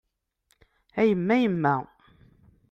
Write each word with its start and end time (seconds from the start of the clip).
A 0.99 1.01
yemma 1.09 1.35
yemma! 1.41 1.75